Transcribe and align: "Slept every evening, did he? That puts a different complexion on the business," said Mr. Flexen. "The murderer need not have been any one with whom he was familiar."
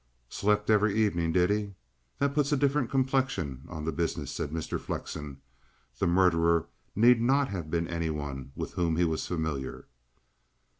"Slept 0.29 0.71
every 0.71 0.95
evening, 0.95 1.31
did 1.31 1.51
he? 1.51 1.75
That 2.17 2.33
puts 2.33 2.51
a 2.51 2.57
different 2.57 2.89
complexion 2.89 3.65
on 3.69 3.85
the 3.85 3.91
business," 3.91 4.31
said 4.31 4.49
Mr. 4.49 4.79
Flexen. 4.79 5.41
"The 5.99 6.07
murderer 6.07 6.65
need 6.95 7.21
not 7.21 7.49
have 7.49 7.69
been 7.69 7.87
any 7.87 8.09
one 8.09 8.51
with 8.55 8.73
whom 8.73 8.95
he 8.97 9.03
was 9.05 9.27
familiar." 9.27 9.85